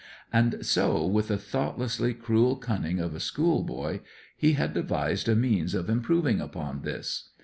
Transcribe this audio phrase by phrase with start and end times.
[0.33, 3.99] And so, with the thoughtlessly cruel cunning of a schoolboy,
[4.35, 7.29] he had devised a means of improving upon this.